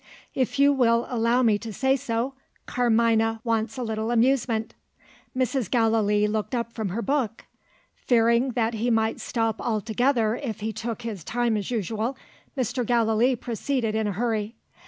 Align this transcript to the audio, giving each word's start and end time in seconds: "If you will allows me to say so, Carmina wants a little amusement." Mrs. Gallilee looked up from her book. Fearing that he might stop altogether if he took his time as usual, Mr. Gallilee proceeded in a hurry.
"If 0.33 0.57
you 0.57 0.73
will 0.73 1.05
allows 1.11 1.45
me 1.45 1.59
to 1.59 1.71
say 1.71 1.95
so, 1.95 2.33
Carmina 2.65 3.39
wants 3.43 3.77
a 3.77 3.83
little 3.83 4.09
amusement." 4.09 4.73
Mrs. 5.37 5.69
Gallilee 5.69 6.25
looked 6.25 6.55
up 6.55 6.73
from 6.73 6.89
her 6.89 7.03
book. 7.03 7.45
Fearing 7.93 8.53
that 8.53 8.73
he 8.73 8.89
might 8.89 9.21
stop 9.21 9.61
altogether 9.61 10.35
if 10.37 10.61
he 10.61 10.73
took 10.73 11.03
his 11.03 11.23
time 11.23 11.55
as 11.55 11.69
usual, 11.69 12.17
Mr. 12.57 12.83
Gallilee 12.83 13.35
proceeded 13.35 13.93
in 13.93 14.07
a 14.07 14.13
hurry. 14.13 14.55